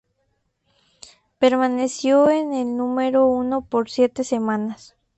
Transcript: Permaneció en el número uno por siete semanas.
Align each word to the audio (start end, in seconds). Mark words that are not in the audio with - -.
Permaneció 1.37 2.31
en 2.31 2.55
el 2.55 2.75
número 2.75 3.27
uno 3.27 3.61
por 3.63 3.91
siete 3.91 4.23
semanas. 4.23 4.95